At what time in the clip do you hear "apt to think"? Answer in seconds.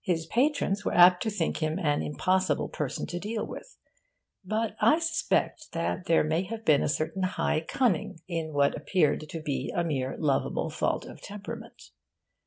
0.94-1.58